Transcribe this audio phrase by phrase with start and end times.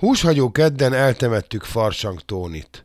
[0.00, 2.84] Húshagyó kedden eltemettük Farsang Tónit.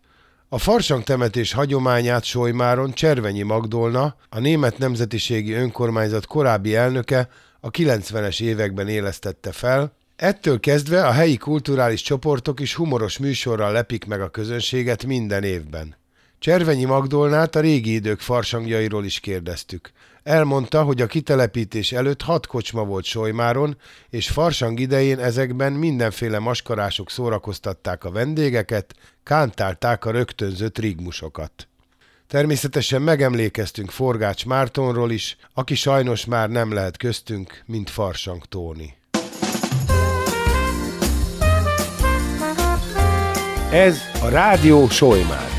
[0.50, 7.30] A farsang temetés hagyományát Solymáron Cservenyi Magdolna, a Német Nemzetiségi Önkormányzat korábbi elnöke
[7.60, 14.06] a 90-es években élesztette fel, Ettől kezdve a helyi kulturális csoportok is humoros műsorral lepik
[14.06, 15.96] meg a közönséget minden évben.
[16.40, 19.92] Cservenyi Magdolnát a régi idők farsangjairól is kérdeztük.
[20.24, 23.78] Elmondta, hogy a kitelepítés előtt hat kocsma volt Solymáron,
[24.10, 31.68] és farsang idején ezekben mindenféle maskarások szórakoztatták a vendégeket, kántálták a rögtönzött rigmusokat.
[32.28, 38.96] Természetesen megemlékeztünk Forgács Mártonról is, aki sajnos már nem lehet köztünk, mint Farsang Tóni.
[43.72, 45.51] Ez a Rádió Solymár.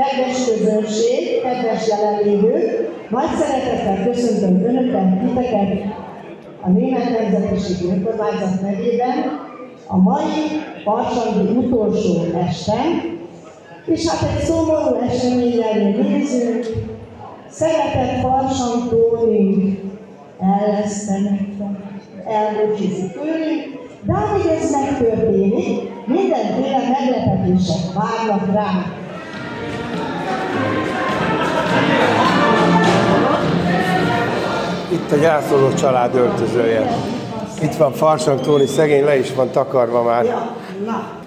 [0.00, 5.94] Kedves közönség, kedves jelenlévők, nagy szeretettel köszöntöm Önöket, titeket
[6.60, 9.40] a Német Nemzetiségi Önkormányzat nevében
[9.86, 12.14] a mai Farsangi utolsó
[12.48, 12.74] este,
[13.86, 16.66] és hát egy szomorú eseményel nézünk,
[17.50, 19.78] szeretett Farsang Tóni
[20.40, 21.08] el lesz
[22.26, 28.99] elbúcsúzik tőlünk, de amíg ez megtörténik, mindenféle meglepetések várnak ránk.
[34.92, 36.96] Itt a gyászoló család öltözője.
[37.62, 40.50] Itt van Farsang Tóni, szegény le is van takarva már.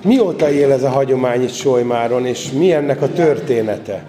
[0.03, 4.03] Mióta él ez a hagyomány itt Solymáron, és mi ennek a története?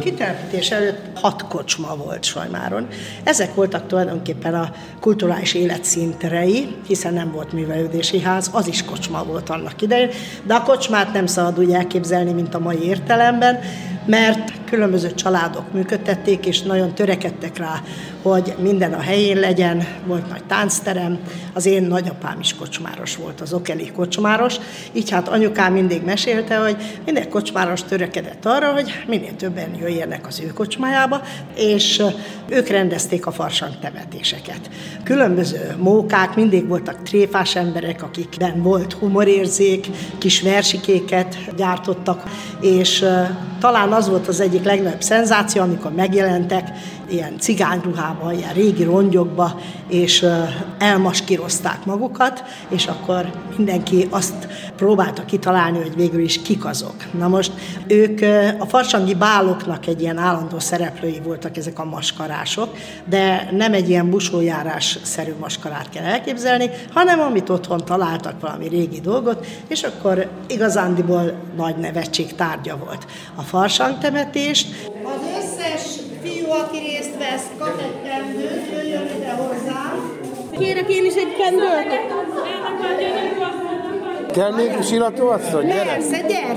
[0.00, 2.86] Kitelepítés előtt hat kocsma volt Sajmáron.
[3.24, 9.24] Ezek voltak tulajdonképpen a kulturális élet színterei, hiszen nem volt művelődési ház, az is kocsma
[9.24, 10.10] volt annak idején,
[10.42, 13.58] de a kocsmát nem szabad úgy elképzelni, mint a mai értelemben,
[14.06, 17.82] mert különböző családok működtették, és nagyon törekedtek rá,
[18.22, 21.18] hogy minden a helyén legyen, volt nagy táncterem,
[21.52, 24.56] az én nagyapám is kocsmáros volt, az okeli kocsmáros,
[24.92, 30.40] így hát anyukám mindig mesélte, hogy minden kocsmáros törekedett arra, hogy minél többen jöjjenek az
[30.40, 31.20] ő kocsmájába,
[31.54, 32.02] és
[32.48, 34.70] ők rendezték a farsang temetéseket.
[35.04, 39.86] Különböző mókák, mindig voltak tréfás emberek, akikben volt humorérzék,
[40.18, 42.22] kis versikéket gyártottak,
[42.60, 43.04] és
[43.60, 46.68] talán az volt az egyik legnagyobb szenzáció, amikor megjelentek
[47.10, 50.26] ilyen cigányruhába, ilyen régi rongyokba, és
[50.78, 56.94] elmaskírozták magukat, és akkor mindenki azt próbálta kitalálni, hogy végül is kik azok.
[57.18, 57.52] Na most
[57.86, 58.20] ők
[58.58, 64.10] a farsangi báloknak egy ilyen állandó szereplői voltak ezek a maskarások, de nem egy ilyen
[64.10, 71.76] busójárás-szerű maskarát kell elképzelni, hanem amit otthon találtak valami régi dolgot, és akkor igazándiból nagy
[71.76, 73.06] nevetség tárgya volt.
[73.34, 75.82] A farsang temetést az összes
[76.22, 76.78] fiú, aki
[77.18, 80.18] részt vesz, kap egy kendőt, jöjjön ide hozzám.
[80.58, 82.00] Kérek én is egy kendőt?
[84.32, 85.66] Kell még sirató asszony?
[85.66, 85.84] Gyere!
[85.84, 86.56] Persze, gyere!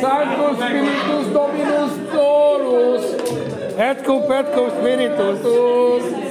[0.00, 3.02] Sanctus Spiritus Dominus Dorus
[3.76, 5.38] Et cum petcum Spiritus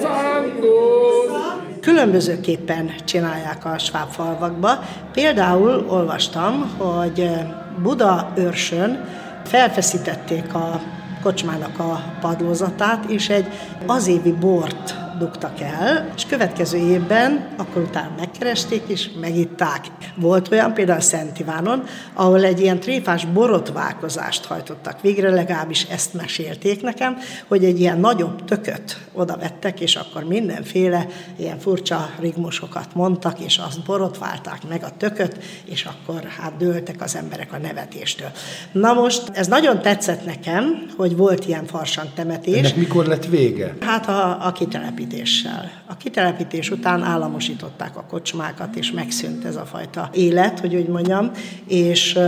[0.01, 1.37] Sanctus
[1.81, 4.69] Különbözőképpen csinálják a sváb falvakba.
[5.13, 7.29] Például olvastam, hogy
[7.81, 9.05] Buda őrsön
[9.45, 10.81] felfeszítették a
[11.21, 13.47] kocsmának a padlózatát, és egy
[13.85, 19.85] azévi bort dugtak el, és következő évben, akkor utána megkeresték, és megitták.
[20.15, 26.81] Volt olyan például Szent Ivánon, ahol egy ilyen tréfás borotválkozást hajtottak végre, legalábbis ezt mesélték
[26.81, 31.05] nekem, hogy egy ilyen nagyobb tököt oda vettek, és akkor mindenféle
[31.37, 37.15] ilyen furcsa rigmusokat mondtak, és azt borotválták meg a tököt, és akkor hát dőltek az
[37.15, 38.31] emberek a nevetéstől.
[38.71, 42.57] Na most, ez nagyon tetszett nekem, hogy volt ilyen farsang temetés.
[42.57, 43.75] Ennek mikor lett vége?
[43.79, 44.51] Hát a, a
[45.09, 45.71] kitelepítéssel.
[45.87, 51.31] A kitelepítés után államosították a kocsmákat, és megszűnt ez a fajta élet, hogy úgy mondjam,
[51.67, 52.19] és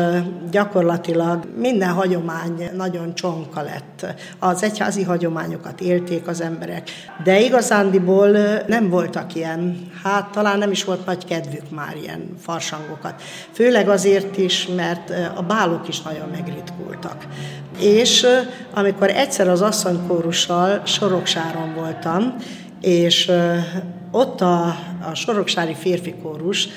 [0.51, 4.05] gyakorlatilag minden hagyomány nagyon csonka lett.
[4.39, 6.89] Az egyházi hagyományokat élték az emberek,
[7.23, 8.29] de igazándiból
[8.67, 13.21] nem voltak ilyen, hát talán nem is volt nagy kedvük már ilyen farsangokat.
[13.51, 17.27] Főleg azért is, mert a bálok is nagyon megritkultak.
[17.79, 18.25] És
[18.73, 22.35] amikor egyszer az asszonykórussal Soroksáron voltam,
[22.81, 23.31] és
[24.11, 24.65] ott a,
[25.09, 26.67] a Soroksári férfi kórus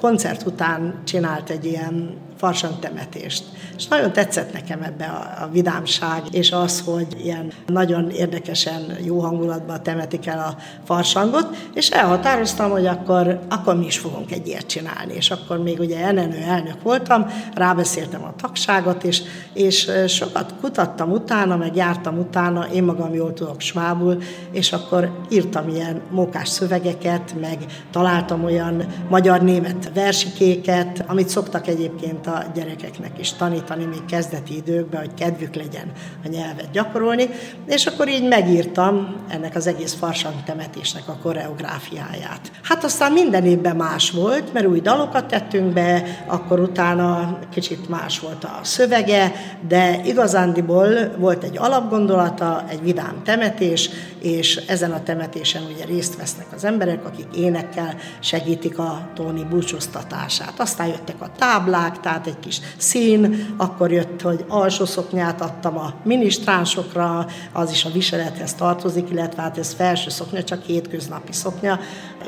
[0.00, 3.44] koncert után csinált egy ilyen farsang temetést.
[3.76, 9.20] És nagyon tetszett nekem ebbe a, a vidámság, és az, hogy ilyen nagyon érdekesen, jó
[9.20, 14.66] hangulatban temetik el a farsangot, és elhatároztam, hogy akkor, akkor mi is fogunk egy ilyet
[14.66, 15.14] csinálni.
[15.14, 19.22] És akkor még ugye NNÖ elnök voltam, rábeszéltem a tagságot, és,
[19.52, 24.22] és sokat kutattam utána, meg jártam utána, én magam jól tudok svábul,
[24.52, 27.58] és akkor írtam ilyen mókás szövegeket, meg
[27.90, 35.14] találtam olyan magyar-német versikéket, amit szoktak egyébként a gyerekeknek is tanítani még kezdeti időkben, hogy
[35.14, 35.92] kedvük legyen
[36.24, 37.28] a nyelvet gyakorolni,
[37.66, 42.50] és akkor így megírtam ennek az egész farsang temetésnek a koreográfiáját.
[42.62, 48.20] Hát aztán minden évben más volt, mert új dalokat tettünk be, akkor utána kicsit más
[48.20, 49.32] volt a szövege,
[49.68, 50.88] de igazándiból
[51.18, 53.90] volt egy alapgondolata, egy vidám temetés,
[54.20, 60.60] és ezen a temetésen ugye részt vesznek az emberek, akik énekkel segítik a Tóni búcsúztatását.
[60.60, 65.94] Aztán jöttek a táblák, tehát egy kis szín, akkor jött, hogy alsó szoknyát adtam a
[66.04, 71.80] minisztránsokra, az is a viselethez tartozik, illetve hát ez felső szoknya, csak hétköznapi szoknya.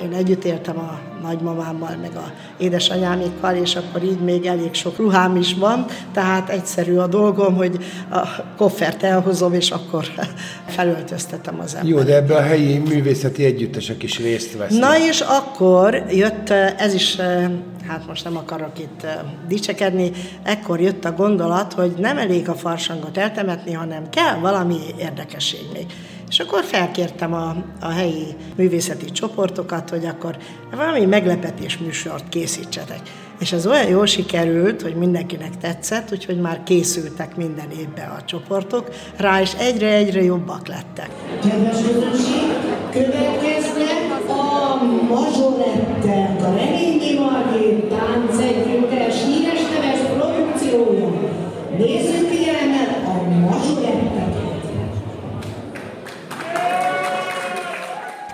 [0.02, 5.36] Én együtt éltem a nagymamámmal, meg a édesanyámékkal, és akkor így még elég sok ruhám
[5.36, 8.26] is van, tehát egyszerű a dolgom, hogy a
[8.56, 10.04] koffert elhozom, és akkor
[10.76, 11.96] felöltöztetem az embert.
[11.96, 14.81] Jó, de ebbe a helyi művészeti együttesek is részt vesznek.
[14.81, 17.16] Na és akkor jött, ez is
[17.88, 19.06] hát most nem akarok itt
[19.48, 20.10] dicsekedni,
[20.42, 25.86] ekkor jött a gondolat, hogy nem elég a farsangot eltemetni, hanem kell valami érdekesség még.
[26.28, 30.36] És akkor felkértem a, a helyi művészeti csoportokat, hogy akkor
[30.70, 33.00] valami meglepetés műsort készítsetek.
[33.38, 38.88] És ez olyan jól sikerült, hogy mindenkinek tetszett, úgyhogy már készültek minden évben a csoportok
[39.16, 41.10] rá, és egyre-egyre jobbak lettek.
[41.42, 42.52] Kedves közönség,
[42.92, 44.03] következnek
[45.10, 51.08] a mazsorettek, a Reményi Margit táncegyüttes híres neves produkciója.
[51.78, 54.32] Nézzük figyelemmel a mazsoretteket.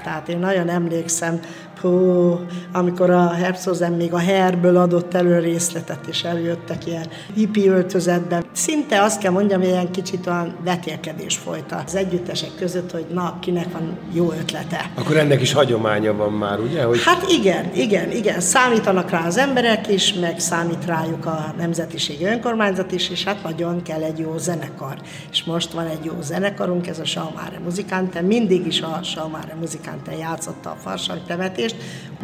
[0.05, 1.41] Tehát én nagyon emlékszem,
[1.81, 2.39] hú,
[2.73, 8.45] amikor a Herzogem még a herből adott elő részletet, és eljöttek ilyen hippi öltözetben.
[8.53, 13.39] Szinte azt kell mondjam, hogy ilyen kicsit olyan vetélkedés folyt az együttesek között, hogy na,
[13.41, 14.91] kinek van jó ötlete.
[14.95, 16.83] Akkor ennek is hagyománya van már, ugye?
[16.83, 18.41] Hogy Hát igen, igen, igen.
[18.41, 23.83] Számítanak rá az emberek is, meg számít rájuk a nemzetiségi önkormányzat is, és hát nagyon
[23.83, 24.95] kell egy jó zenekar.
[25.31, 30.17] És most van egy jó zenekarunk, ez a Salmáre Muzikante, mindig is a Salmáre Muzikante
[30.17, 31.77] játszotta a farsang temetést,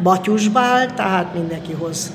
[0.03, 2.11] batyusbál, tehát mindenki hoz,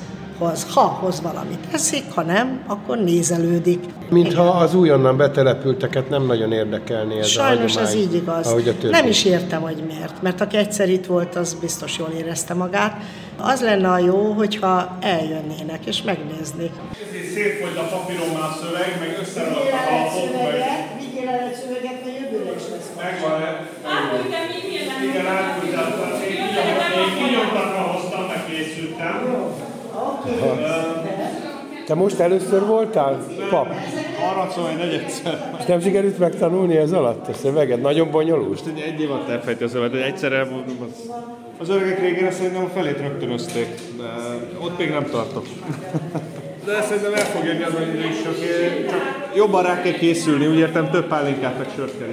[0.48, 3.84] hoz, ha hoz valamit eszik, ha nem, akkor nézelődik.
[4.10, 8.46] mintha az újonnan betelepülteket nem nagyon érdekelné ez Sajnos a hagyomány, ez így igaz.
[8.46, 8.92] Ahogy a többi.
[8.92, 10.22] Nem is értem, hogy miért.
[10.22, 12.96] Mert aki egyszer itt volt, az biztos jól érezte magát.
[13.36, 16.72] Az lenne a jó, hogyha eljönnének és megnéznék.
[17.08, 22.04] Ezért szétfogy a papíron már a szöveg, meg összeragadt a meg vigyél el egy szöveget,
[22.04, 22.88] mert jövőre is lesz.
[23.02, 23.50] megvan-e?
[23.94, 24.46] E-mailen.
[25.08, 25.61] Igen, átküldtem.
[25.61, 25.61] Én
[31.86, 33.18] Te most először voltál,
[33.50, 33.66] pap?
[34.30, 35.56] Arra egy negyedszer.
[35.58, 37.82] És nem sikerült megtanulni ez alatt a szöveget?
[37.82, 38.48] Nagyon bonyolult?
[38.48, 40.48] Most egy, egy év alatt elfejti a szöveget, de egyszerre az,
[41.58, 44.04] az öregek régére szerintem a felét rögtönözték, de
[44.60, 45.44] ott még nem tartok.
[46.64, 48.34] De szerintem el fog jönni az a idő is, csak,
[48.90, 49.00] csak
[49.34, 52.08] jobban rá kell készülni, úgy értem több pálinkát meg sört kell.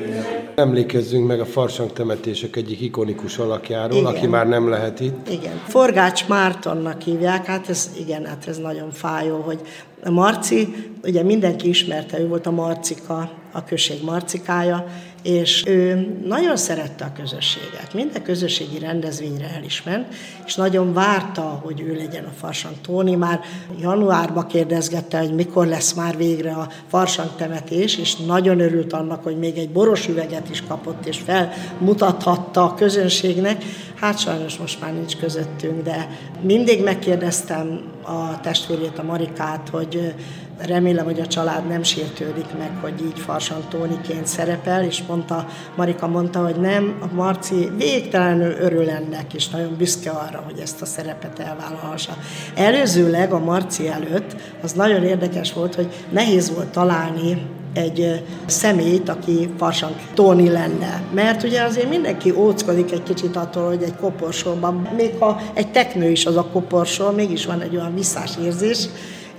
[0.56, 4.16] Emlékezzünk meg a farsang temetések egyik ikonikus alakjáról, Igen.
[4.16, 5.30] aki már nem lehet itt.
[5.30, 5.62] Igen.
[5.68, 9.60] Forgács Mártonnak hívják, hát ez, igen, hát ez nagyon fájó, hogy
[10.04, 14.86] a Marci, ugye mindenki ismerte, ő volt a Marcika, a község Marcikája,
[15.24, 17.94] és ő nagyon szerette a közösséget.
[17.94, 20.08] Minden közösségi rendezvényre el is ment,
[20.46, 23.16] és nagyon várta, hogy ő legyen a Farsang Tóni.
[23.16, 23.40] Már
[23.80, 29.38] januárban kérdezgette, hogy mikor lesz már végre a Farsang temetés, és nagyon örült annak, hogy
[29.38, 33.64] még egy boros üveget is kapott, és felmutathatta a közönségnek.
[33.96, 36.10] Hát sajnos most már nincs közöttünk, de
[36.42, 40.14] mindig megkérdeztem a testvérét, a Marikát, hogy
[40.62, 46.08] remélem, hogy a család nem sértődik meg, hogy így Farsang Tóniként szerepel, és mondta, Marika
[46.08, 50.86] mondta, hogy nem, a Marci végtelenül örül ennek, és nagyon büszke arra, hogy ezt a
[50.86, 52.18] szerepet elvállalhassa.
[52.56, 57.42] Előzőleg a Marci előtt az nagyon érdekes volt, hogy nehéz volt találni
[57.74, 61.02] egy személyt, aki farsang Tóni lenne.
[61.14, 66.10] Mert ugye azért mindenki óckodik egy kicsit attól, hogy egy koporsóban, még ha egy teknő
[66.10, 68.88] is az a koporsó, mégis van egy olyan visszás érzés,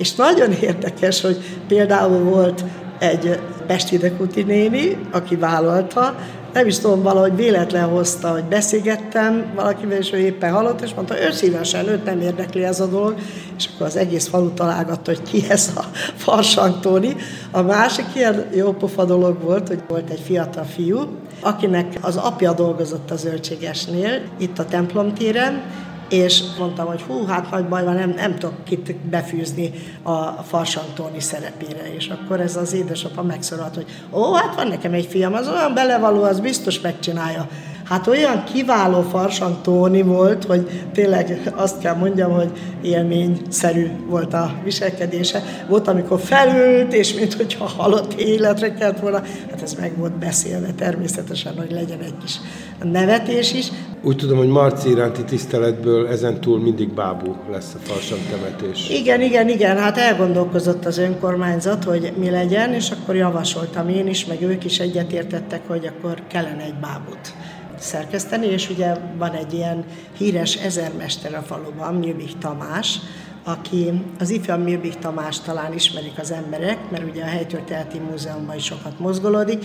[0.01, 1.37] és nagyon érdekes, hogy
[1.69, 2.65] például volt
[2.99, 6.15] egy Pesti Dekuti néni, aki vállalta,
[6.53, 11.21] nem is tudom, valahogy véletlen hozta, hogy beszélgettem valakivel, és ő éppen halott, és mondta,
[11.21, 13.15] ő szívesen, őt nem érdekli ez a dolog,
[13.57, 15.85] és akkor az egész falu találgatta, hogy ki ez a
[16.25, 17.17] Farsang Tóni.
[17.51, 21.01] A másik ilyen jópofa dolog volt, hogy volt egy fiatal fiú,
[21.41, 25.63] akinek az apja dolgozott a zöldségesnél, itt a templom téren,
[26.11, 31.21] és mondtam, hogy hú, hát nagy baj van, nem, nem tudok kit befűzni a Farsantóni
[31.21, 31.95] szerepére.
[31.95, 35.75] És akkor ez az édesapa megszólalt, hogy ó, hát van nekem egy fiam, az olyan
[35.75, 37.49] belevaló, az biztos megcsinálja.
[37.91, 42.51] Hát olyan kiváló Farsang Tóni volt, hogy tényleg azt kell mondjam, hogy
[42.83, 45.43] élményszerű volt a viselkedése.
[45.69, 51.59] Volt, amikor felült, és mintha halott életre kellett volna, hát ez meg volt beszélve természetesen,
[51.59, 52.37] hogy legyen egy kis
[52.83, 53.69] nevetés is.
[54.03, 58.89] Úgy tudom, hogy Marci iránti tiszteletből ezen túl mindig bábú lesz a farsang temetés.
[58.91, 64.27] Igen, igen, igen, hát elgondolkozott az önkormányzat, hogy mi legyen, és akkor javasoltam én is,
[64.27, 67.35] meg ők is egyetértettek, hogy akkor kellene egy bábút
[67.81, 69.85] szerkeszteni, és ugye van egy ilyen
[70.17, 72.99] híres ezermester a faluban, Milvik Tamás,
[73.45, 78.65] aki az ifjabb Milvik Tamás talán ismerik az emberek, mert ugye a Helytörténeti Múzeumban is
[78.65, 79.65] sokat mozgolódik,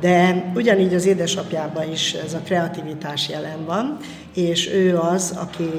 [0.00, 3.96] de ugyanígy az édesapjában is ez a kreativitás jelen van,
[4.34, 5.70] és ő az, aki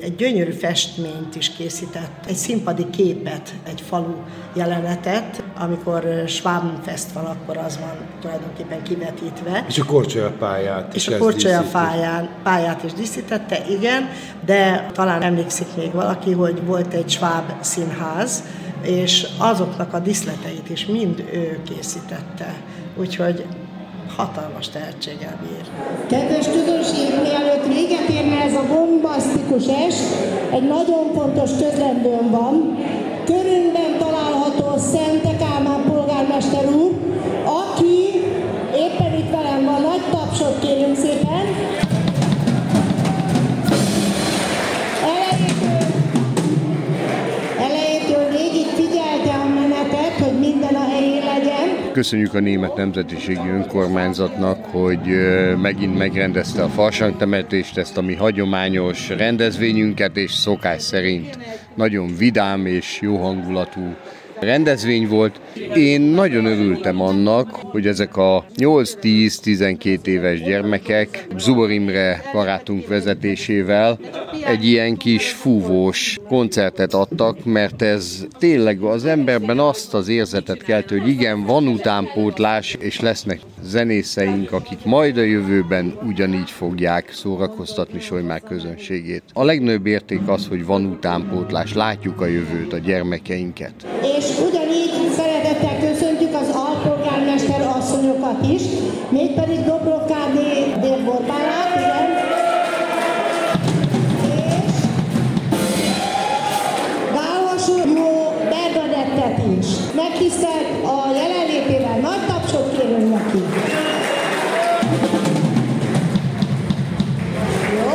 [0.00, 4.14] egy gyönyörű festményt is készített, egy színpadi képet, egy falu
[4.54, 9.64] jelenetet, amikor Schwabenfest van, akkor az van tulajdonképpen kivetítve.
[9.68, 14.08] És a korcsolya pályát És a korcsolya pályán, pályát is díszítette, igen,
[14.44, 18.42] de talán emlékszik még valaki, hogy volt egy Schwab színház,
[18.82, 22.54] és azoknak a diszleteit is mind ő készítette.
[22.96, 23.44] Úgyhogy
[24.16, 25.64] hatalmas tehetséggel bír.
[26.08, 30.02] Kedves közönség, mielőtt véget érne ez a bombasztikus est,
[30.52, 32.78] egy nagyon fontos közlendőm van.
[33.24, 36.92] Körünkben található Szente Kálmán polgármester úr,
[37.44, 38.20] aki
[38.74, 41.71] éppen itt velem van, nagy tapsot kérünk szépen.
[51.92, 55.00] Köszönjük a Német Nemzetiségi Önkormányzatnak, hogy
[55.60, 61.38] megint megrendezte a farsangtemetést, ezt a mi hagyományos rendezvényünket, és szokás szerint
[61.74, 63.96] nagyon vidám és jó hangulatú
[64.42, 65.40] rendezvény volt.
[65.74, 73.98] Én nagyon örültem annak, hogy ezek a 8-10-12 éves gyermekek Zubor Imre barátunk vezetésével
[74.46, 80.88] egy ilyen kis fúvós koncertet adtak, mert ez tényleg az emberben azt az érzetet kelt,
[80.88, 88.40] hogy igen, van utánpótlás, és lesznek zenészeink, akik majd a jövőben ugyanígy fogják szórakoztatni Solymár
[88.40, 89.22] közönségét.
[89.32, 93.86] A legnagyobb érték az, hogy van utánpótlás, látjuk a jövőt, a gyermekeinket.
[94.18, 98.62] És ugyanígy szeretettel köszöntjük az alpolgármester asszonyokat is,
[99.08, 99.64] mégpedig
[100.80, 101.70] Délborbálát.
[104.24, 104.74] És
[107.14, 109.66] Gálvasú Jó Bernadettet is.
[109.94, 111.98] Megtisztelt a jelenlétével.
[111.98, 113.42] Nagy tapsot kérünk neki.
[117.78, 117.90] Jó.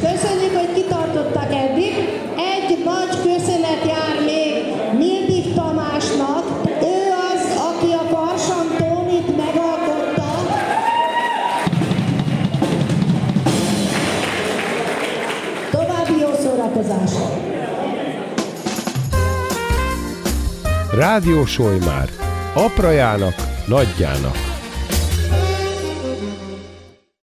[0.00, 1.94] Köszönjük, hogy kitartottak eddig.
[2.54, 3.84] Egy nagy köszönet
[20.94, 22.08] Rádió Solymár.
[22.54, 23.34] Aprajának,
[23.66, 24.43] nagyjának.